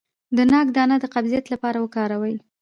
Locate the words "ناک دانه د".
0.51-1.05